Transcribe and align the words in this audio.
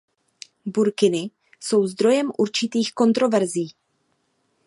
Burkiny 0.65 1.29
jsou 1.59 1.87
zdrojem 1.87 2.31
určitých 2.37 2.93
kontroverzí. 2.93 3.73